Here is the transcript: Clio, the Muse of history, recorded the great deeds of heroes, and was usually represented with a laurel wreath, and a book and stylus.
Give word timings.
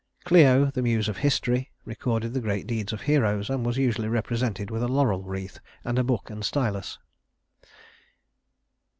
Clio, 0.23 0.71
the 0.71 0.81
Muse 0.81 1.07
of 1.07 1.17
history, 1.17 1.69
recorded 1.85 2.33
the 2.33 2.39
great 2.41 2.65
deeds 2.65 2.91
of 2.91 3.01
heroes, 3.01 3.51
and 3.51 3.63
was 3.63 3.77
usually 3.77 4.07
represented 4.07 4.71
with 4.71 4.81
a 4.81 4.87
laurel 4.87 5.21
wreath, 5.21 5.59
and 5.83 5.99
a 5.99 6.03
book 6.03 6.31
and 6.31 6.43
stylus. 6.43 6.97